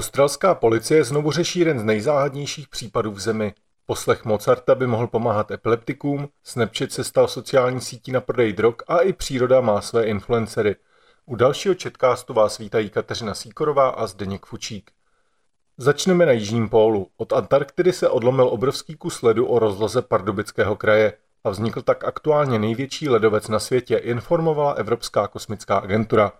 Australská 0.00 0.54
policie 0.54 1.04
znovu 1.04 1.30
řeší 1.30 1.58
jeden 1.58 1.78
z 1.78 1.84
nejzáhadnějších 1.84 2.68
případů 2.68 3.12
v 3.12 3.20
zemi. 3.20 3.54
Poslech 3.86 4.24
Mozarta 4.24 4.74
by 4.74 4.86
mohl 4.86 5.06
pomáhat 5.06 5.50
epileptikům, 5.50 6.28
Snapchat 6.44 6.92
se 6.92 7.04
stal 7.04 7.28
sociální 7.28 7.80
sítí 7.80 8.12
na 8.12 8.20
prodej 8.20 8.52
drog 8.52 8.74
a 8.88 8.98
i 8.98 9.12
příroda 9.12 9.60
má 9.60 9.80
své 9.80 10.06
influencery. 10.06 10.76
U 11.26 11.36
dalšího 11.36 11.74
četkástu 11.74 12.34
vás 12.34 12.58
vítají 12.58 12.90
Kateřina 12.90 13.34
Síkorová 13.34 13.88
a 13.88 14.06
Zdeněk 14.06 14.46
Fučík. 14.46 14.90
Začneme 15.76 16.26
na 16.26 16.32
Jižním 16.32 16.68
pólu. 16.68 17.06
Od 17.16 17.32
Antarktidy 17.32 17.92
se 17.92 18.08
odlomil 18.08 18.48
obrovský 18.48 18.96
kus 18.96 19.22
ledu 19.22 19.46
o 19.46 19.58
rozloze 19.58 20.02
Pardubického 20.02 20.76
kraje 20.76 21.12
a 21.44 21.50
vznikl 21.50 21.82
tak 21.82 22.04
aktuálně 22.04 22.58
největší 22.58 23.08
ledovec 23.08 23.48
na 23.48 23.58
světě, 23.58 23.96
informovala 23.96 24.72
Evropská 24.72 25.28
kosmická 25.28 25.78
agentura. 25.78 26.32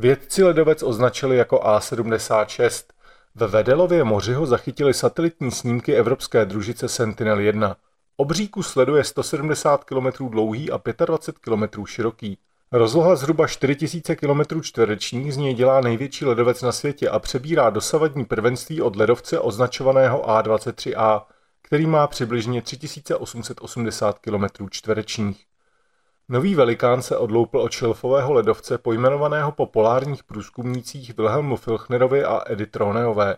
Vědci 0.00 0.42
ledovec 0.42 0.82
označili 0.82 1.36
jako 1.36 1.56
A76. 1.56 2.84
Ve 3.34 3.46
Vedelově 3.46 4.04
moři 4.04 4.32
ho 4.32 4.46
zachytili 4.46 4.94
satelitní 4.94 5.50
snímky 5.50 5.94
evropské 5.94 6.44
družice 6.44 6.86
Sentinel-1. 6.86 7.76
Obří 8.16 8.48
kus 8.48 8.76
ledu 8.76 8.96
je 8.96 9.04
170 9.04 9.84
km 9.84 10.28
dlouhý 10.28 10.70
a 10.70 10.80
25 11.06 11.38
km 11.38 11.86
široký. 11.86 12.38
Rozloha 12.72 13.16
zhruba 13.16 13.46
4000 13.46 14.16
km 14.16 14.60
čtverečních 14.62 15.34
z 15.34 15.36
něj 15.36 15.54
dělá 15.54 15.80
největší 15.80 16.24
ledovec 16.24 16.62
na 16.62 16.72
světě 16.72 17.08
a 17.08 17.18
přebírá 17.18 17.70
dosavadní 17.70 18.24
prvenství 18.24 18.82
od 18.82 18.96
ledovce 18.96 19.40
označovaného 19.40 20.22
A23A, 20.22 21.22
který 21.62 21.86
má 21.86 22.06
přibližně 22.06 22.62
3880 22.62 24.18
km 24.18 24.68
čtverečních. 24.70 25.49
Nový 26.32 26.54
velikán 26.54 27.02
se 27.02 27.16
odloupil 27.16 27.60
od 27.60 27.72
šelfového 27.72 28.32
ledovce 28.32 28.78
pojmenovaného 28.78 29.52
po 29.52 29.66
polárních 29.66 30.24
průzkumnících 30.24 31.16
Wilhelmu 31.16 31.56
Filchnerovi 31.56 32.24
a 32.24 32.42
Edith 32.46 32.70
Troneové. 32.70 33.36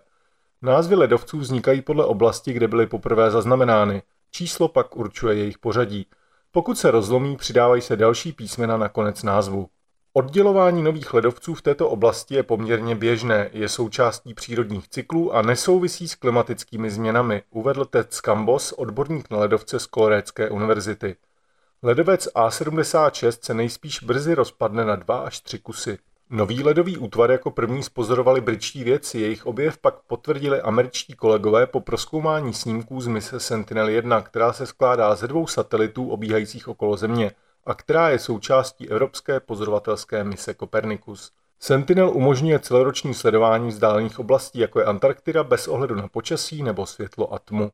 Názvy 0.63 0.95
ledovců 0.95 1.39
vznikají 1.39 1.83
podle 1.83 2.05
oblasti, 2.05 2.53
kde 2.53 2.69
byly 2.69 2.87
poprvé 2.87 3.31
zaznamenány. 3.31 4.03
Číslo 4.31 4.69
pak 4.69 4.97
určuje 4.97 5.35
jejich 5.35 5.59
pořadí. 5.59 6.07
Pokud 6.51 6.79
se 6.79 6.91
rozlomí, 6.91 7.37
přidávají 7.37 7.83
se 7.83 7.97
další 7.97 8.33
písmena 8.33 8.77
na 8.77 8.89
konec 8.89 9.23
názvu. 9.23 9.69
Oddělování 10.13 10.83
nových 10.83 11.15
ledovců 11.15 11.55
v 11.55 11.63
této 11.63 11.89
oblasti 11.89 12.35
je 12.35 12.43
poměrně 12.43 12.95
běžné, 12.95 13.51
je 13.53 13.69
součástí 13.69 14.35
přírodních 14.35 14.89
cyklů 14.89 15.35
a 15.35 15.43
nesouvisí 15.43 16.09
s 16.09 16.15
klimatickými 16.15 16.91
změnami, 16.91 17.43
uvedl 17.51 17.85
Ted 17.85 18.13
Skambos, 18.13 18.73
odborník 18.73 19.31
na 19.31 19.39
ledovce 19.39 19.79
z 19.79 19.87
Kolorécké 19.87 20.51
univerzity. 20.51 21.17
Ledovec 21.85 22.29
A76 22.35 23.39
se 23.43 23.55
nejspíš 23.55 24.03
brzy 24.03 24.35
rozpadne 24.35 24.85
na 24.85 24.97
dva 24.97 25.19
až 25.19 25.41
tři 25.41 25.59
kusy. 25.59 25.99
Nový 26.31 26.63
ledový 26.63 26.99
útvar 26.99 27.31
jako 27.31 27.51
první 27.51 27.83
spozorovali 27.83 28.41
britští 28.41 28.85
vědci, 28.85 29.19
jejich 29.19 29.47
objev 29.47 29.79
pak 29.79 29.95
potvrdili 30.07 30.61
američtí 30.61 31.15
kolegové 31.15 31.67
po 31.67 31.81
proskoumání 31.81 32.55
snímků 32.55 33.01
z 33.01 33.07
mise 33.07 33.37
Sentinel-1, 33.37 34.23
která 34.23 34.53
se 34.53 34.67
skládá 34.67 35.15
ze 35.15 35.29
dvou 35.29 35.47
satelitů 35.47 36.11
obíhajících 36.11 36.69
okolo 36.69 36.97
Země 36.97 37.33
a 37.67 37.75
která 37.75 38.09
je 38.09 38.19
součástí 38.19 38.91
evropské 38.91 39.41
pozorovatelské 39.41 40.25
mise 40.25 40.55
Copernicus. 40.55 41.33
Sentinel 41.61 42.11
umožňuje 42.11 42.59
celoroční 42.59 43.15
sledování 43.15 43.69
vzdálených 43.69 44.19
oblastí, 44.19 44.59
jako 44.59 44.79
je 44.79 44.85
Antarktida, 44.85 45.45
bez 45.45 45.69
ohledu 45.69 45.95
na 45.95 46.09
počasí 46.09 46.63
nebo 46.63 46.87
světlo 46.87 47.35
a 47.35 47.39
tmu. 47.39 47.71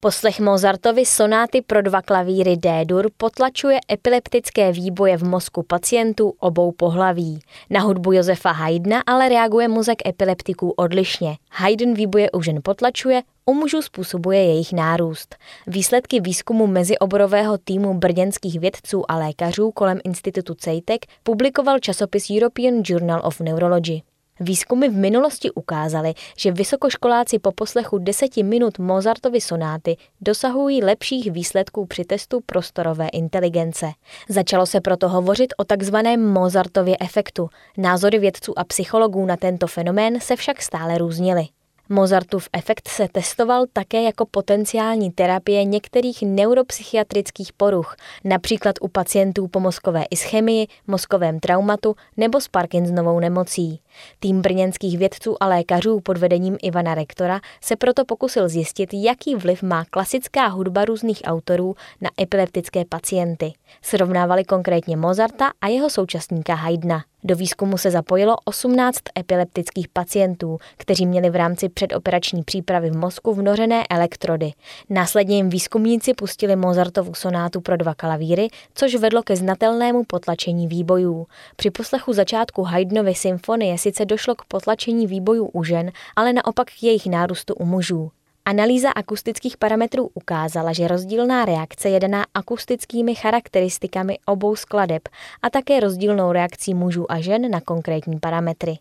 Poslech 0.00 0.40
Mozartovy 0.40 1.06
sonáty 1.06 1.62
pro 1.62 1.82
dva 1.82 2.02
klavíry 2.02 2.56
D-dur 2.56 3.06
potlačuje 3.16 3.78
epileptické 3.92 4.72
výboje 4.72 5.16
v 5.16 5.24
mozku 5.24 5.62
pacientů 5.62 6.34
obou 6.40 6.72
pohlaví. 6.72 7.40
Na 7.70 7.80
hudbu 7.80 8.12
Josefa 8.12 8.50
Haydna 8.50 9.02
ale 9.06 9.28
reaguje 9.28 9.68
mozek 9.68 10.08
epileptiků 10.08 10.70
odlišně. 10.70 11.36
Haydn 11.50 11.92
výboje 11.92 12.30
u 12.30 12.42
žen 12.42 12.60
potlačuje, 12.62 13.22
u 13.46 13.54
mužů 13.54 13.82
způsobuje 13.82 14.44
jejich 14.44 14.72
nárůst. 14.72 15.36
Výsledky 15.66 16.20
výzkumu 16.20 16.66
mezioborového 16.66 17.58
týmu 17.58 17.94
brněnských 17.94 18.60
vědců 18.60 19.10
a 19.10 19.16
lékařů 19.16 19.70
kolem 19.70 20.00
institutu 20.04 20.54
CEITEC 20.54 21.00
publikoval 21.22 21.78
časopis 21.78 22.30
European 22.30 22.82
Journal 22.84 23.20
of 23.24 23.40
Neurology. 23.40 24.02
Výzkumy 24.40 24.88
v 24.88 24.96
minulosti 24.96 25.50
ukázaly, 25.50 26.14
že 26.36 26.52
vysokoškoláci 26.52 27.38
po 27.38 27.52
poslechu 27.52 27.98
deseti 27.98 28.42
minut 28.42 28.78
Mozartovy 28.78 29.40
sonáty 29.40 29.96
dosahují 30.20 30.84
lepších 30.84 31.32
výsledků 31.32 31.86
při 31.86 32.04
testu 32.04 32.40
prostorové 32.46 33.08
inteligence. 33.08 33.86
Začalo 34.28 34.66
se 34.66 34.80
proto 34.80 35.08
hovořit 35.08 35.54
o 35.56 35.64
takzvaném 35.64 36.32
Mozartově 36.32 36.96
efektu. 37.00 37.48
Názory 37.76 38.18
vědců 38.18 38.58
a 38.58 38.64
psychologů 38.64 39.26
na 39.26 39.36
tento 39.36 39.66
fenomén 39.66 40.20
se 40.20 40.36
však 40.36 40.62
stále 40.62 40.98
různily. 40.98 41.46
Mozartův 41.88 42.48
efekt 42.52 42.88
se 42.88 43.08
testoval 43.12 43.64
také 43.72 44.02
jako 44.02 44.26
potenciální 44.26 45.10
terapie 45.10 45.64
některých 45.64 46.22
neuropsychiatrických 46.22 47.52
poruch, 47.52 47.96
například 48.24 48.76
u 48.80 48.88
pacientů 48.88 49.48
po 49.48 49.60
mozkové 49.60 50.04
ischemii, 50.10 50.66
mozkovém 50.86 51.40
traumatu 51.40 51.94
nebo 52.16 52.40
s 52.40 52.48
Parkinsonovou 52.48 53.20
nemocí. 53.20 53.80
Tým 54.20 54.40
brněnských 54.40 54.98
vědců 54.98 55.42
a 55.42 55.46
lékařů 55.46 56.00
pod 56.00 56.16
vedením 56.16 56.56
Ivana 56.62 56.94
Rektora 56.94 57.40
se 57.60 57.76
proto 57.76 58.04
pokusil 58.04 58.48
zjistit, 58.48 58.90
jaký 58.92 59.34
vliv 59.34 59.62
má 59.62 59.84
klasická 59.90 60.46
hudba 60.46 60.84
různých 60.84 61.22
autorů 61.24 61.74
na 62.00 62.10
epileptické 62.20 62.84
pacienty. 62.84 63.52
Srovnávali 63.82 64.44
konkrétně 64.44 64.96
Mozarta 64.96 65.50
a 65.60 65.68
jeho 65.68 65.90
současníka 65.90 66.54
Haydna. 66.54 67.04
Do 67.24 67.36
výzkumu 67.36 67.78
se 67.78 67.90
zapojilo 67.90 68.36
18 68.44 68.98
epileptických 69.18 69.88
pacientů, 69.88 70.58
kteří 70.76 71.06
měli 71.06 71.30
v 71.30 71.36
rámci 71.36 71.68
předoperační 71.68 72.42
přípravy 72.42 72.90
v 72.90 72.96
mozku 72.96 73.34
vnořené 73.34 73.84
elektrody. 73.90 74.52
Následně 74.90 75.36
jim 75.36 75.48
výzkumníci 75.48 76.14
pustili 76.14 76.56
Mozartovu 76.56 77.14
sonátu 77.14 77.60
pro 77.60 77.76
dva 77.76 77.94
klavíry, 77.94 78.48
což 78.74 78.94
vedlo 78.94 79.22
ke 79.22 79.36
znatelnému 79.36 80.04
potlačení 80.04 80.68
výbojů. 80.68 81.26
Při 81.56 81.70
poslechu 81.70 82.12
začátku 82.12 82.62
Haydnovy 82.62 83.14
symfonie 83.14 83.78
sice 83.78 84.04
došlo 84.04 84.34
k 84.34 84.44
potlačení 84.44 85.06
výbojů 85.06 85.46
u 85.46 85.64
žen, 85.64 85.90
ale 86.16 86.32
naopak 86.32 86.66
k 86.66 86.82
jejich 86.82 87.06
nárůstu 87.06 87.54
u 87.54 87.64
mužů. 87.64 88.10
Analýza 88.48 88.90
akustických 88.90 89.56
parametrů 89.56 90.10
ukázala, 90.14 90.72
že 90.72 90.88
rozdílná 90.88 91.44
reakce 91.44 91.88
je 91.88 92.00
daná 92.00 92.26
akustickými 92.34 93.14
charakteristikami 93.14 94.18
obou 94.26 94.56
skladeb 94.56 95.08
a 95.42 95.50
také 95.50 95.80
rozdílnou 95.80 96.32
reakcí 96.32 96.74
mužů 96.74 97.12
a 97.12 97.20
žen 97.20 97.50
na 97.50 97.60
konkrétní 97.60 98.18
parametry. 98.18 98.78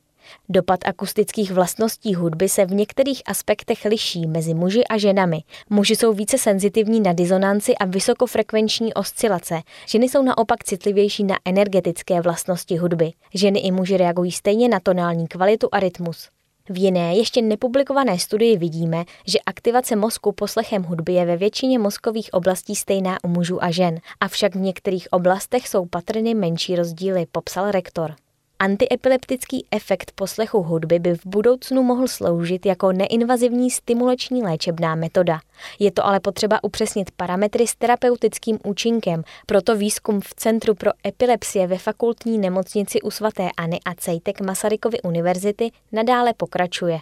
Dopad 0.49 0.79
akustických 0.85 1.51
vlastností 1.51 2.15
hudby 2.15 2.49
se 2.49 2.65
v 2.65 2.71
některých 2.71 3.21
aspektech 3.25 3.85
liší 3.85 4.27
mezi 4.27 4.53
muži 4.53 4.83
a 4.89 4.97
ženami. 4.97 5.39
Muži 5.69 5.95
jsou 5.95 6.13
více 6.13 6.37
senzitivní 6.37 6.99
na 7.01 7.13
disonanci 7.13 7.75
a 7.75 7.85
vysokofrekvenční 7.85 8.93
oscilace. 8.93 9.61
Ženy 9.87 10.09
jsou 10.09 10.23
naopak 10.23 10.63
citlivější 10.63 11.23
na 11.23 11.35
energetické 11.45 12.21
vlastnosti 12.21 12.77
hudby. 12.77 13.11
Ženy 13.33 13.59
i 13.59 13.71
muži 13.71 13.97
reagují 13.97 14.31
stejně 14.31 14.69
na 14.69 14.79
tonální 14.79 15.27
kvalitu 15.27 15.69
a 15.71 15.79
rytmus. 15.79 16.29
V 16.69 16.77
jiné, 16.77 17.15
ještě 17.15 17.41
nepublikované 17.41 18.19
studii 18.19 18.57
vidíme, 18.57 19.05
že 19.27 19.39
aktivace 19.45 19.95
mozku 19.95 20.31
poslechem 20.31 20.83
hudby 20.83 21.13
je 21.13 21.25
ve 21.25 21.37
většině 21.37 21.79
mozkových 21.79 22.29
oblastí 22.33 22.75
stejná 22.75 23.17
u 23.23 23.27
mužů 23.27 23.63
a 23.63 23.71
žen, 23.71 23.99
avšak 24.19 24.55
v 24.55 24.59
některých 24.59 25.07
oblastech 25.11 25.67
jsou 25.67 25.85
patrny 25.85 26.35
menší 26.35 26.75
rozdíly, 26.75 27.25
popsal 27.31 27.71
rektor. 27.71 28.15
Antiepileptický 28.59 29.65
efekt 29.71 30.11
poslechu 30.15 30.63
hudby 30.63 30.99
by 30.99 31.13
v 31.13 31.25
budoucnu 31.25 31.83
mohl 31.83 32.07
sloužit 32.07 32.65
jako 32.65 32.91
neinvazivní 32.91 33.71
stimulační 33.71 34.43
léčebná 34.43 34.95
metoda. 34.95 35.39
Je 35.79 35.91
to 35.91 36.05
ale 36.05 36.19
potřeba 36.19 36.63
upřesnit 36.63 37.11
parametry 37.11 37.67
s 37.67 37.75
terapeutickým 37.75 38.59
účinkem, 38.63 39.23
proto 39.45 39.75
výzkum 39.75 40.21
v 40.21 40.33
Centru 40.35 40.75
pro 40.75 40.91
epilepsie 41.07 41.67
ve 41.67 41.77
fakultní 41.77 42.37
nemocnici 42.37 43.01
u 43.01 43.11
svatéAny 43.11 43.79
a 43.85 43.95
Cejtek 43.97 44.41
Masarykovy 44.41 45.01
univerzity 45.01 45.71
nadále 45.91 46.33
pokračuje. 46.33 46.99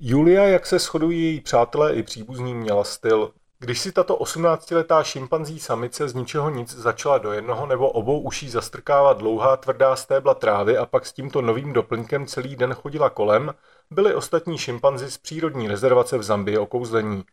Julia, 0.00 0.44
jak 0.44 0.66
se 0.66 0.78
shodují 0.78 1.22
její 1.22 1.40
přátelé 1.40 1.94
i 1.94 2.02
příbuzní, 2.02 2.54
měla 2.54 2.84
styl. 2.84 3.32
Když 3.62 3.80
si 3.80 3.92
tato 3.92 4.16
18-letá 4.16 5.02
šimpanzí 5.02 5.60
samice 5.60 6.08
z 6.08 6.14
ničeho 6.14 6.50
nic 6.50 6.76
začala 6.76 7.18
do 7.18 7.32
jednoho 7.32 7.66
nebo 7.66 7.90
obou 7.90 8.20
uší 8.20 8.50
zastrkávat 8.50 9.18
dlouhá 9.18 9.56
tvrdá 9.56 9.96
stébla 9.96 10.34
trávy 10.34 10.78
a 10.78 10.86
pak 10.86 11.06
s 11.06 11.12
tímto 11.12 11.42
novým 11.42 11.72
doplňkem 11.72 12.26
celý 12.26 12.56
den 12.56 12.74
chodila 12.74 13.10
kolem, 13.10 13.54
byly 13.90 14.14
ostatní 14.14 14.58
šimpanzi 14.58 15.10
z 15.10 15.18
přírodní 15.18 15.68
rezervace 15.68 16.18
v 16.18 16.22
Zambii 16.22 16.58
okouzlení. 16.58 17.24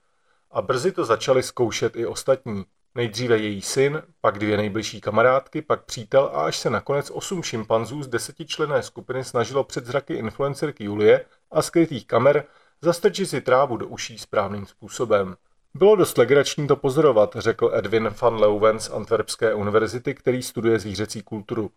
A 0.51 0.61
brzy 0.61 0.91
to 0.91 1.05
začali 1.05 1.43
zkoušet 1.43 1.95
i 1.95 2.05
ostatní. 2.05 2.65
Nejdříve 2.95 3.37
její 3.37 3.61
syn, 3.61 4.01
pak 4.21 4.39
dvě 4.39 4.57
nejbližší 4.57 5.01
kamarádky, 5.01 5.61
pak 5.61 5.85
přítel 5.85 6.31
a 6.33 6.45
až 6.45 6.57
se 6.57 6.69
nakonec 6.69 7.09
osm 7.09 7.43
šimpanzů 7.43 8.03
z 8.03 8.07
desetičlené 8.07 8.83
skupiny 8.83 9.23
snažilo 9.23 9.63
před 9.63 9.85
zraky 9.85 10.13
influencerky 10.13 10.83
Julie 10.83 11.25
a 11.51 11.61
skrytých 11.61 12.07
kamer 12.07 12.45
Zastrčit 12.81 13.29
si 13.29 13.41
trávu 13.41 13.77
do 13.77 13.87
uší 13.87 14.17
správným 14.17 14.65
způsobem. 14.65 15.35
Bylo 15.79 15.95
dost 15.95 16.17
legrační 16.17 16.67
to 16.67 16.75
pozorovat, 16.75 17.35
řekl 17.39 17.71
Edwin 17.73 18.09
van 18.21 18.39
Leuven 18.39 18.79
z 18.79 18.89
Antwerpské 18.89 19.53
univerzity, 19.53 20.15
který 20.15 20.43
studuje 20.43 20.79
zvířecí 20.79 21.21
kulturu. 21.21 21.71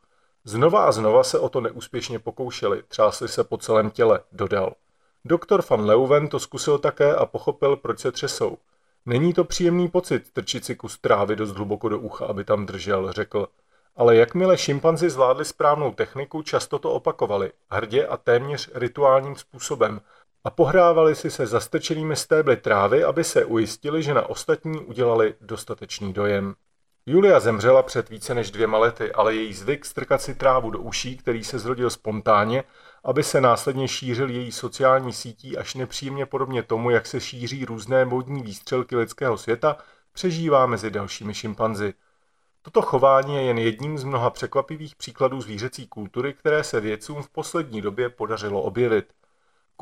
Znova 0.45 0.85
a 0.85 0.93
znova 0.93 1.25
se 1.25 1.39
o 1.39 1.49
to 1.49 1.61
neúspěšně 1.61 2.19
pokoušeli, 2.19 2.83
třásli 2.89 3.29
se 3.29 3.45
po 3.45 3.59
celém 3.59 3.91
těle, 3.91 4.21
dodal. 4.33 4.75
Doktor 5.25 5.63
van 5.71 5.85
Leuven 5.85 6.29
to 6.29 6.39
zkusil 6.39 6.79
také 6.79 7.15
a 7.15 7.27
pochopil, 7.27 7.77
proč 7.77 7.99
se 7.99 8.13
třesou. 8.13 8.59
Není 9.07 9.33
to 9.33 9.45
příjemný 9.45 9.89
pocit 9.89 10.33
trčit 10.33 10.65
si 10.65 10.77
kus 10.77 10.99
trávy 10.99 11.37
dost 11.37 11.53
hluboko 11.53 11.89
do 11.89 11.99
ucha, 11.99 12.27
aby 12.27 12.45
tam 12.45 12.67
držel, 12.67 13.13
řekl. 13.13 13.47
Ale 13.97 14.17
jakmile 14.17 14.59
šimpanzi 14.59 15.11
zvládli 15.11 15.45
správnou 15.45 15.93
techniku, 15.93 16.43
často 16.43 16.79
to 16.79 16.93
opakovali, 16.93 17.53
hrdě 17.71 18.07
a 18.07 18.17
téměř 18.17 18.71
rituálním 18.75 19.37
způsobem, 19.37 20.01
a 20.44 20.50
pohrávali 20.50 21.15
si 21.15 21.31
se 21.31 21.47
zastrčenými 21.47 22.17
stébly 22.17 22.56
trávy, 22.56 23.05
aby 23.05 23.25
se 23.25 23.44
ujistili, 23.44 24.03
že 24.03 24.15
na 24.15 24.29
ostatní 24.29 24.81
udělali 24.81 25.35
dostatečný 25.41 26.12
dojem. 26.12 26.55
Julia 27.06 27.41
zemřela 27.41 27.83
před 27.83 28.09
více 28.09 28.35
než 28.35 28.50
dvěma 28.50 28.79
lety, 28.79 29.12
ale 29.12 29.35
její 29.35 29.53
zvyk 29.55 29.85
strkat 29.85 30.23
si 30.23 30.35
trávu 30.35 30.71
do 30.71 30.79
uší, 30.79 31.17
který 31.17 31.44
se 31.44 31.59
zrodil 31.59 31.91
spontánně, 31.91 32.65
aby 33.05 33.23
se 33.23 33.41
následně 33.41 33.89
šířil 33.89 34.31
její 34.31 34.53
sociální 34.53 35.12
sítí 35.12 35.59
až 35.59 35.75
nepříjemně 35.75 36.27
podobně 36.27 36.62
tomu, 36.62 36.91
jak 36.91 37.06
se 37.06 37.21
šíří 37.21 37.65
různé 37.65 38.05
modní 38.05 38.43
výstřelky 38.43 38.97
lidského 38.97 39.39
světa, 39.39 39.77
přežívá 40.12 40.67
mezi 40.67 40.91
dalšími 40.91 41.35
šimpanzi. 41.35 41.94
Toto 42.62 42.83
chování 42.83 43.37
je 43.37 43.43
jen 43.43 43.59
jedním 43.59 43.99
z 43.99 44.05
mnoha 44.05 44.31
překvapivých 44.31 44.97
příkladů 44.97 45.41
zvířecí 45.41 45.87
kultury, 45.87 46.35
které 46.35 46.65
se 46.65 46.81
vědcům 46.81 47.23
v 47.23 47.31
poslední 47.31 47.81
době 47.83 48.09
podařilo 48.09 48.62
objevit. 48.62 49.12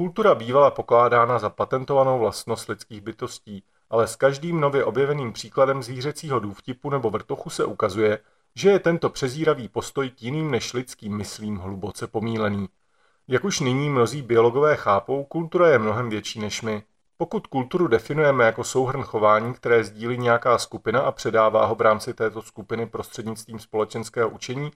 Kultura 0.00 0.34
bývala 0.34 0.70
pokládána 0.70 1.38
za 1.38 1.50
patentovanou 1.50 2.18
vlastnost 2.18 2.68
lidských 2.68 3.00
bytostí, 3.00 3.62
ale 3.90 4.06
s 4.06 4.16
každým 4.16 4.60
nově 4.60 4.84
objeveným 4.84 5.32
příkladem 5.32 5.82
zvířecího 5.82 6.40
důvtipu 6.40 6.90
nebo 6.90 7.10
vrtochu 7.10 7.50
se 7.50 7.64
ukazuje, 7.64 8.18
že 8.54 8.70
je 8.70 8.78
tento 8.78 9.10
přezíravý 9.10 9.68
postoj 9.68 10.10
k 10.10 10.22
jiným 10.22 10.50
než 10.50 10.72
lidským 10.72 11.16
myslím 11.16 11.56
hluboce 11.56 12.06
pomílený. 12.06 12.68
Jak 13.28 13.44
už 13.44 13.60
nyní 13.60 13.90
mnozí 13.90 14.22
biologové 14.22 14.76
chápou, 14.76 15.24
kultura 15.24 15.68
je 15.68 15.78
mnohem 15.78 16.10
větší 16.10 16.40
než 16.40 16.62
my. 16.62 16.82
Pokud 17.16 17.46
kulturu 17.46 17.88
definujeme 17.88 18.44
jako 18.44 18.64
souhrn 18.64 19.02
chování, 19.02 19.54
které 19.54 19.84
sdílí 19.84 20.18
nějaká 20.18 20.58
skupina 20.58 21.00
a 21.00 21.12
předává 21.12 21.66
ho 21.66 21.74
v 21.74 21.80
rámci 21.80 22.14
této 22.14 22.42
skupiny 22.42 22.86
prostřednictvím 22.86 23.58
společenského 23.58 24.28
učení, 24.28 24.72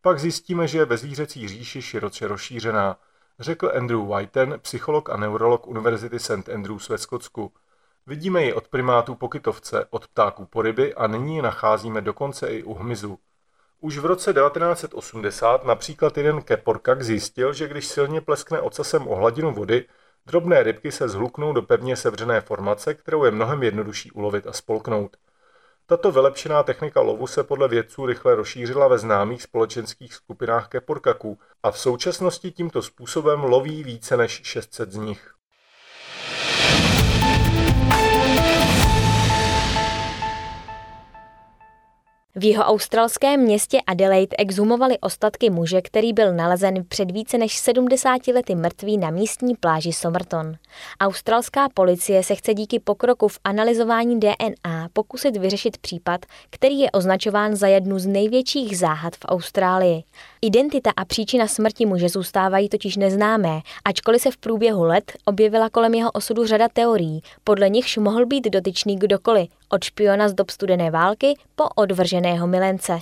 pak 0.00 0.18
zjistíme, 0.20 0.68
že 0.68 0.78
je 0.78 0.84
ve 0.84 0.96
zvířecí 0.96 1.48
říši 1.48 1.82
široce 1.82 2.28
rozšířená, 2.28 2.96
řekl 3.40 3.72
Andrew 3.76 4.00
Whiten, 4.00 4.58
psycholog 4.62 5.10
a 5.10 5.16
neurolog 5.16 5.66
Univerzity 5.66 6.18
St. 6.18 6.48
Andrews 6.54 6.88
ve 6.88 6.98
Skotsku. 6.98 7.52
Vidíme 8.06 8.44
ji 8.44 8.52
od 8.52 8.68
primátů 8.68 9.14
po 9.14 9.28
kytovce, 9.28 9.86
od 9.90 10.08
ptáků 10.08 10.46
po 10.46 10.62
ryby 10.62 10.94
a 10.94 11.06
nyní 11.06 11.36
ji 11.36 11.42
nacházíme 11.42 12.00
dokonce 12.00 12.48
i 12.48 12.62
u 12.62 12.74
hmyzu. 12.74 13.18
Už 13.80 13.98
v 13.98 14.04
roce 14.04 14.32
1980 14.32 15.64
například 15.64 16.16
jeden 16.16 16.42
keporkak 16.42 17.02
zjistil, 17.02 17.52
že 17.52 17.68
když 17.68 17.86
silně 17.86 18.20
pleskne 18.20 18.60
ocasem 18.60 19.08
o 19.08 19.14
hladinu 19.14 19.54
vody, 19.54 19.84
drobné 20.26 20.62
rybky 20.62 20.92
se 20.92 21.08
zhluknou 21.08 21.52
do 21.52 21.62
pevně 21.62 21.96
sevřené 21.96 22.40
formace, 22.40 22.94
kterou 22.94 23.24
je 23.24 23.30
mnohem 23.30 23.62
jednodušší 23.62 24.10
ulovit 24.10 24.46
a 24.46 24.52
spolknout. 24.52 25.16
Tato 25.90 26.12
vylepšená 26.12 26.62
technika 26.62 27.00
lovu 27.00 27.26
se 27.26 27.44
podle 27.44 27.68
vědců 27.68 28.06
rychle 28.06 28.34
rozšířila 28.34 28.88
ve 28.88 28.98
známých 28.98 29.42
společenských 29.42 30.14
skupinách 30.14 30.68
keporkaků 30.68 31.38
a 31.62 31.70
v 31.70 31.78
současnosti 31.78 32.50
tímto 32.50 32.82
způsobem 32.82 33.44
loví 33.44 33.84
více 33.84 34.16
než 34.16 34.40
600 34.44 34.92
z 34.92 34.96
nich. 34.96 35.37
V 42.38 42.44
jeho 42.44 42.64
australském 42.64 43.40
městě 43.40 43.78
Adelaide 43.86 44.36
exhumovali 44.38 44.98
ostatky 44.98 45.50
muže, 45.50 45.82
který 45.82 46.12
byl 46.12 46.34
nalezen 46.34 46.84
před 46.88 47.10
více 47.10 47.38
než 47.38 47.58
70 47.58 48.26
lety 48.26 48.54
mrtvý 48.54 48.98
na 48.98 49.10
místní 49.10 49.54
pláži 49.54 49.92
Somerton. 49.92 50.54
Australská 51.00 51.68
policie 51.74 52.22
se 52.22 52.34
chce 52.34 52.54
díky 52.54 52.80
pokroku 52.80 53.28
v 53.28 53.38
analyzování 53.44 54.20
DNA 54.20 54.88
pokusit 54.92 55.36
vyřešit 55.36 55.78
případ, 55.78 56.26
který 56.50 56.80
je 56.80 56.90
označován 56.90 57.56
za 57.56 57.66
jednu 57.66 57.98
z 57.98 58.06
největších 58.06 58.78
záhad 58.78 59.16
v 59.16 59.24
Austrálii. 59.24 60.02
Identita 60.42 60.90
a 60.96 61.04
příčina 61.04 61.46
smrti 61.46 61.86
muže 61.86 62.08
zůstávají 62.08 62.68
totiž 62.68 62.96
neznámé, 62.96 63.60
ačkoliv 63.84 64.22
se 64.22 64.30
v 64.30 64.36
průběhu 64.36 64.84
let 64.84 65.12
objevila 65.24 65.70
kolem 65.70 65.94
jeho 65.94 66.10
osudu 66.10 66.46
řada 66.46 66.68
teorií, 66.68 67.22
podle 67.44 67.70
nichž 67.70 67.96
mohl 67.96 68.26
být 68.26 68.44
dotyčný 68.44 68.96
kdokoliv, 68.96 69.48
od 69.68 69.84
špiona 69.84 70.28
z 70.28 70.34
dob 70.34 70.50
studené 70.50 70.90
války 70.90 71.34
po 71.54 71.64
odvrženého 71.74 72.46
milence. 72.46 72.98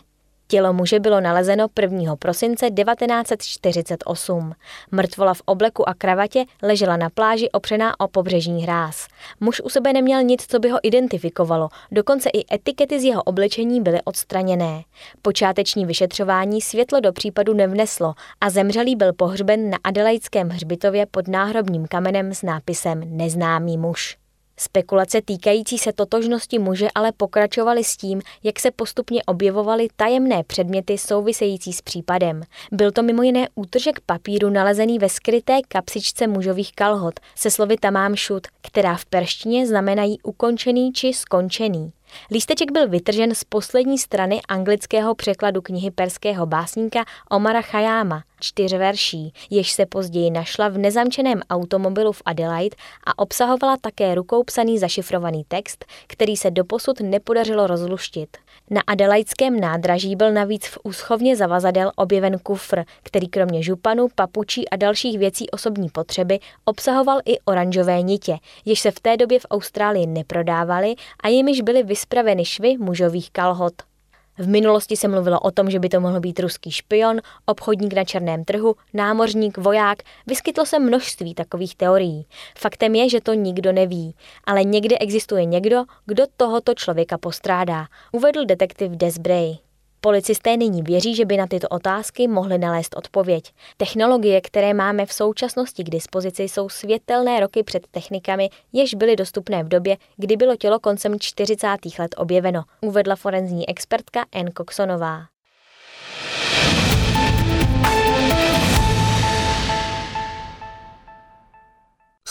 Tělo 0.49 0.73
muže 0.73 1.01
bylo 1.01 1.21
nalezeno 1.21 1.67
1. 1.81 2.17
prosince 2.17 2.71
1948. 2.71 4.53
Mrtvola 4.91 5.35
v 5.35 5.43
obleku 5.45 5.89
a 5.89 5.95
kravatě 5.95 6.45
ležela 6.63 6.97
na 6.97 7.11
pláži 7.11 7.51
opřená 7.51 8.01
o 8.01 8.09
pobřežní 8.09 8.63
hráz. 8.63 9.07
Muž 9.41 9.61
u 9.65 9.69
sebe 9.69 9.93
neměl 9.93 10.23
nic, 10.23 10.47
co 10.47 10.59
by 10.59 10.69
ho 10.69 10.79
identifikovalo, 10.83 11.69
dokonce 11.91 12.31
i 12.31 12.55
etikety 12.55 13.01
z 13.01 13.05
jeho 13.05 13.23
oblečení 13.23 13.81
byly 13.81 14.03
odstraněné. 14.05 14.83
Počáteční 15.23 15.87
vyšetřování 15.87 16.61
světlo 16.61 17.01
do 17.01 17.13
případu 17.13 17.55
nevneslo 17.55 18.15
a 18.41 18.51
zemřelý 18.51 18.97
byl 18.97 19.13
pohřben 19.13 19.71
na 19.71 19.79
Adelaidském 19.85 20.49
hřbitově 20.49 21.07
pod 21.07 21.29
náhrobním 21.29 21.87
kamenem 21.87 22.35
s 22.35 22.43
nápisem 22.43 23.17
Neznámý 23.17 23.79
muž. 23.79 24.17
Spekulace 24.59 25.23
týkající 25.23 25.79
se 25.79 25.93
totožnosti 25.93 26.59
muže 26.59 26.89
ale 26.95 27.13
pokračovaly 27.13 27.85
s 27.85 27.97
tím, 27.97 28.21
jak 28.43 28.61
se 28.61 28.71
postupně 28.71 29.23
objevovaly 29.25 29.89
tajemné 29.97 30.45
předměty 30.45 30.99
související 30.99 31.73
s 31.73 31.83
případem. 31.83 32.43
Byl 32.73 32.93
to 32.93 33.03
mimo 33.03 33.23
jiné 33.23 33.49
útržek 33.55 34.01
papíru 34.07 34.51
nalezený 34.51 34.99
ve 34.99 35.09
skryté 35.09 35.59
kapsičce 35.69 36.27
mužových 36.27 36.73
kalhot 36.73 37.21
se 37.35 37.51
slovy 37.51 37.77
tamám 37.77 38.17
šut, 38.17 38.47
která 38.63 38.97
v 38.97 39.05
perštině 39.05 39.67
znamenají 39.67 40.19
ukončený 40.23 40.93
či 40.93 41.13
skončený. 41.13 41.93
Lísteček 42.31 42.73
byl 42.73 42.89
vytržen 42.89 43.35
z 43.35 43.45
poslední 43.45 43.99
strany 43.99 44.41
anglického 44.49 45.15
překladu 45.15 45.63
knihy 45.63 45.91
perského 45.91 46.47
básníka 46.47 47.05
Omara 47.31 47.63
Chayáma, 47.63 48.23
čtyř 48.41 48.73
verší, 48.73 49.33
jež 49.51 49.73
se 49.73 49.87
později 49.87 50.31
našla 50.31 50.69
v 50.69 50.79
nezamčeném 50.79 51.41
automobilu 51.51 52.13
v 52.13 52.23
Adelaide 52.25 52.77
a 53.07 53.19
obsahovala 53.19 53.77
také 53.81 54.15
rukou 54.15 54.45
psaný 54.45 54.79
zašifrovaný 54.79 55.45
text, 55.49 55.85
který 56.07 56.37
se 56.37 56.51
doposud 56.51 57.01
nepodařilo 57.01 57.67
rozluštit. 57.67 58.37
Na 58.71 58.81
adelaidském 58.87 59.61
nádraží 59.61 60.17
byl 60.17 60.33
navíc 60.33 60.67
v 60.67 60.79
úschovně 60.85 61.37
zavazadel 61.37 61.93
objeven 61.97 62.39
kufr, 62.39 62.85
který 63.03 63.29
kromě 63.29 63.63
županu, 63.63 64.09
papučí 64.15 64.69
a 64.69 64.77
dalších 64.77 65.19
věcí 65.19 65.51
osobní 65.51 65.89
potřeby 65.89 66.39
obsahoval 66.65 67.21
i 67.25 67.41
oranžové 67.41 68.03
nitě, 68.03 68.39
jež 68.65 68.81
se 68.81 68.91
v 68.91 69.01
té 69.01 69.17
době 69.17 69.41
v 69.41 69.47
Austrálii 69.51 70.07
neprodávaly 70.07 70.95
a 71.23 71.29
jimiž 71.29 71.61
byly 71.61 71.83
vyspraveny 71.83 72.45
švy 72.45 72.77
mužových 72.79 73.31
kalhot. 73.31 73.96
V 74.39 74.49
minulosti 74.49 74.97
se 74.97 75.09
mluvilo 75.09 75.41
o 75.41 75.51
tom, 75.51 75.71
že 75.71 75.79
by 75.79 75.89
to 75.89 76.01
mohl 76.01 76.21
být 76.21 76.41
ruský 76.41 76.71
špion, 76.71 77.21
obchodník 77.47 77.95
na 77.95 78.05
černém 78.05 78.45
trhu, 78.45 78.75
námořník, 78.95 79.59
voják. 79.59 79.99
Vyskytlo 80.27 80.67
se 80.67 80.79
množství 80.79 81.35
takových 81.35 81.77
teorií. 81.77 82.27
Faktem 82.59 82.95
je, 82.95 83.09
že 83.09 83.21
to 83.21 83.35
nikdo 83.35 83.73
neví, 83.73 84.15
ale 84.45 84.65
někde 84.65 84.99
existuje 84.99 85.45
někdo, 85.45 85.85
kdo 86.07 86.25
tohoto 86.37 86.75
člověka 86.75 87.19
postrádá, 87.19 87.87
uvedl 88.13 88.45
detektiv 88.45 88.91
Desbray. 88.91 89.66
Policisté 90.01 90.57
nyní 90.57 90.83
věří, 90.83 91.15
že 91.15 91.25
by 91.25 91.37
na 91.37 91.47
tyto 91.47 91.69
otázky 91.69 92.29
mohli 92.29 92.59
nalézt 92.59 92.97
odpověď. 92.97 93.53
Technologie, 93.77 94.41
které 94.41 94.75
máme 94.75 95.07
v 95.07 95.13
současnosti 95.13 95.85
k 95.85 95.91
dispozici, 95.91 96.43
jsou 96.43 96.69
světelné 96.69 97.41
roky 97.41 97.63
před 97.63 97.87
technikami, 97.91 98.49
jež 98.73 98.95
byly 98.95 99.17
dostupné 99.17 99.65
v 99.65 99.69
době, 99.69 99.97
kdy 100.17 100.37
bylo 100.37 100.57
tělo 100.57 100.81
koncem 100.81 101.21
40. 101.21 101.67
let 101.99 102.15
objeveno, 102.17 102.63
uvedla 102.81 103.17
forenzní 103.17 103.69
expertka 103.69 104.25
N. 104.33 104.51
Coxonová. 104.57 105.36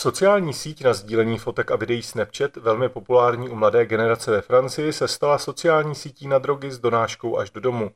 Sociální 0.05 0.53
síť 0.53 0.83
na 0.83 0.93
sdílení 0.93 1.37
fotek 1.37 1.71
a 1.71 1.75
videí 1.75 2.01
Snapchat, 2.01 2.55
velmi 2.55 2.89
populární 2.89 3.49
u 3.49 3.55
mladé 3.55 3.85
generace 3.85 4.31
ve 4.31 4.41
Francii, 4.41 4.93
se 4.93 5.07
stala 5.07 5.37
sociální 5.37 5.95
sítí 5.95 6.27
na 6.27 6.37
drogy 6.37 6.71
s 6.71 6.79
donáškou 6.79 7.37
až 7.37 7.51
do 7.51 7.61
domu. 7.61 7.91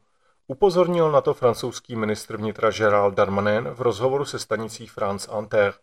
Upozornil 0.47 1.11
na 1.11 1.21
to 1.21 1.33
francouzský 1.33 1.95
ministr 1.95 2.37
vnitra 2.37 2.71
Gérald 2.71 3.13
Darmanin 3.13 3.69
v 3.69 3.81
rozhovoru 3.81 4.25
se 4.25 4.39
stanicí 4.39 4.87
France 4.87 5.31
Inter. 5.39 5.73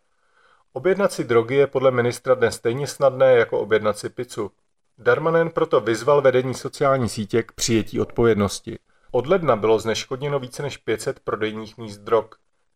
Objednat 0.72 1.12
si 1.12 1.24
drogy 1.24 1.54
je 1.54 1.66
podle 1.66 1.90
ministra 1.90 2.34
dnes 2.34 2.54
stejně 2.54 2.86
snadné 2.86 3.32
jako 3.32 3.60
objednat 3.60 3.98
si 3.98 4.08
pizzu. 4.08 4.50
Darmanin 4.98 5.50
proto 5.50 5.80
vyzval 5.80 6.22
vedení 6.22 6.54
sociální 6.54 7.08
sítě 7.08 7.42
k 7.42 7.52
přijetí 7.52 8.00
odpovědnosti. 8.00 8.78
Od 9.10 9.26
ledna 9.26 9.56
bylo 9.56 9.78
zneškodněno 9.78 10.38
více 10.38 10.62
než 10.62 10.76
500 10.76 11.20
prodejních 11.20 11.78
míst 11.78 11.98
drog. 11.98 12.26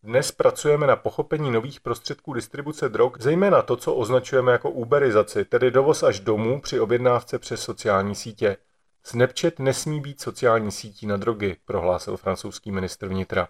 Dnes 0.03 0.33
pracujeme 0.33 0.87
na 0.87 0.97
pochopení 0.97 1.51
nových 1.51 1.81
prostředků 1.81 2.33
distribuce 2.33 2.89
drog, 2.89 3.13
zejména 3.19 3.63
to, 3.63 3.77
co 3.77 3.95
označujeme 3.95 4.53
jako 4.53 4.71
uberizaci, 4.71 5.45
tedy 5.45 5.71
dovoz 5.71 6.03
až 6.03 6.21
domů 6.21 6.61
při 6.61 6.81
objednávce 6.81 7.39
přes 7.39 7.63
sociální 7.63 8.15
sítě. 8.15 8.57
Snapchat 9.03 9.59
nesmí 9.59 10.01
být 10.01 10.21
sociální 10.21 10.73
sítí 10.73 11.07
na 11.07 11.17
drogy, 11.17 11.57
prohlásil 11.65 12.17
francouzský 12.17 12.73
ministr 12.73 13.09
vnitra. 13.09 13.49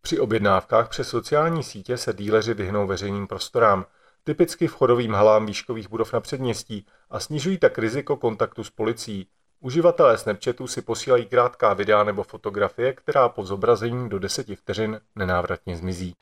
Při 0.00 0.20
objednávkách 0.20 0.88
přes 0.88 1.08
sociální 1.08 1.62
sítě 1.62 1.96
se 1.96 2.12
díleři 2.12 2.54
vyhnou 2.54 2.86
veřejným 2.86 3.26
prostorám, 3.26 3.86
typicky 4.24 4.66
vchodovým 4.66 5.14
halám 5.14 5.46
výškových 5.46 5.90
budov 5.90 6.12
na 6.12 6.20
předměstí 6.20 6.86
a 7.10 7.20
snižují 7.20 7.58
tak 7.58 7.78
riziko 7.78 8.16
kontaktu 8.16 8.64
s 8.64 8.70
policií. 8.70 9.28
Uživatelé 9.62 10.18
Snapchatu 10.18 10.66
si 10.66 10.82
posílají 10.82 11.26
krátká 11.26 11.74
videa 11.74 12.04
nebo 12.04 12.22
fotografie, 12.22 12.92
která 12.92 13.28
po 13.28 13.44
zobrazení 13.44 14.08
do 14.08 14.18
10 14.18 14.46
vteřin 14.56 15.00
nenávratně 15.16 15.76
zmizí. 15.76 16.14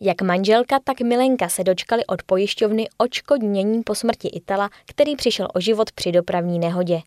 Jak 0.00 0.22
manželka, 0.22 0.78
tak 0.84 1.00
Milenka 1.00 1.48
se 1.48 1.64
dočkali 1.64 2.06
od 2.06 2.22
pojišťovny 2.22 2.88
očkodnění 2.98 3.82
po 3.82 3.94
smrti 3.94 4.28
Itala, 4.28 4.70
který 4.86 5.16
přišel 5.16 5.48
o 5.54 5.60
život 5.60 5.92
při 5.92 6.12
dopravní 6.12 6.58
nehodě. 6.58 7.00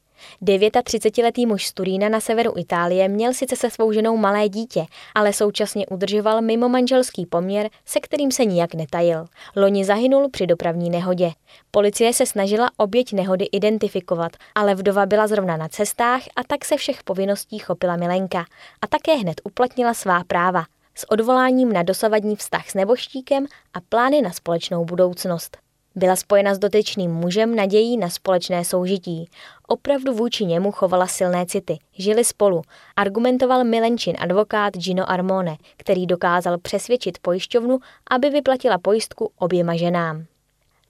39-letý 0.43 1.45
muž 1.45 1.67
z 1.67 1.73
Turína 1.73 2.09
na 2.09 2.19
severu 2.19 2.53
Itálie 2.57 3.07
měl 3.07 3.33
sice 3.33 3.55
se 3.55 3.69
svou 3.69 3.91
ženou 3.91 4.17
malé 4.17 4.49
dítě, 4.49 4.85
ale 5.15 5.33
současně 5.33 5.87
udržoval 5.87 6.41
mimo 6.41 6.69
manželský 6.69 7.25
poměr, 7.25 7.69
se 7.85 7.99
kterým 7.99 8.31
se 8.31 8.45
nijak 8.45 8.73
netajil. 8.73 9.25
Loni 9.55 9.85
zahynul 9.85 10.29
při 10.29 10.47
dopravní 10.47 10.89
nehodě. 10.89 11.31
Policie 11.71 12.13
se 12.13 12.25
snažila 12.25 12.69
oběť 12.77 13.13
nehody 13.13 13.45
identifikovat, 13.51 14.31
ale 14.55 14.75
vdova 14.75 15.05
byla 15.05 15.27
zrovna 15.27 15.57
na 15.57 15.67
cestách 15.67 16.21
a 16.35 16.43
tak 16.47 16.65
se 16.65 16.77
všech 16.77 17.03
povinností 17.03 17.59
chopila 17.59 17.95
Milenka 17.95 18.45
a 18.81 18.87
také 18.87 19.15
hned 19.15 19.41
uplatnila 19.43 19.93
svá 19.93 20.23
práva 20.23 20.63
s 20.95 21.11
odvoláním 21.11 21.73
na 21.73 21.83
dosavadní 21.83 22.35
vztah 22.35 22.69
s 22.69 22.73
neboštíkem 22.73 23.45
a 23.73 23.81
plány 23.89 24.21
na 24.21 24.31
společnou 24.31 24.85
budoucnost. 24.85 25.64
Byla 25.95 26.15
spojena 26.15 26.55
s 26.55 26.59
dotyčným 26.59 27.11
mužem 27.11 27.55
nadějí 27.55 27.97
na 27.97 28.09
společné 28.09 28.65
soužití. 28.65 29.29
Opravdu 29.67 30.13
vůči 30.13 30.45
němu 30.45 30.71
chovala 30.71 31.07
silné 31.07 31.45
city. 31.45 31.77
Žili 31.93 32.23
spolu. 32.23 32.61
Argumentoval 32.95 33.63
Milenčin 33.63 34.15
advokát 34.19 34.77
Gino 34.77 35.09
Armone, 35.11 35.57
který 35.77 36.05
dokázal 36.05 36.57
přesvědčit 36.57 37.17
pojišťovnu, 37.19 37.79
aby 38.09 38.29
vyplatila 38.29 38.77
pojistku 38.77 39.31
oběma 39.37 39.75
ženám. 39.75 40.25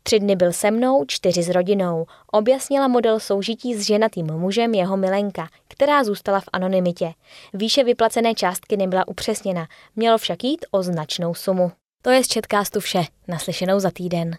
Tři 0.04 0.20
dny 0.20 0.36
byl 0.36 0.54
se 0.54 0.72
mnou, 0.72 1.06
čtyři 1.08 1.44
s 1.44 1.50
rodinou. 1.50 2.06
Objasnila 2.32 2.88
model 2.88 3.20
soužití 3.20 3.76
s 3.76 3.82
ženatým 3.82 4.26
mužem 4.26 4.74
jeho 4.74 4.98
milenka, 4.98 5.48
která 5.68 6.04
zůstala 6.04 6.40
v 6.40 6.50
anonymitě. 6.54 7.14
Výše 7.54 7.84
vyplacené 7.84 8.34
částky 8.34 8.78
nebyla 8.78 9.08
upřesněna, 9.08 9.68
mělo 9.96 10.18
však 10.18 10.44
jít 10.44 10.66
o 10.72 10.84
značnou 10.84 11.34
sumu. 11.34 11.72
To 12.02 12.10
je 12.10 12.24
z 12.24 12.28
Četkástu 12.28 12.80
vše, 12.80 13.04
naslyšenou 13.28 13.80
za 13.80 13.92
týden. 13.92 14.38